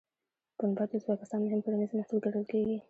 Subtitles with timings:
[0.57, 2.75] پنبه د ازبکستان مهم کرنیز محصول ګڼل کېږي.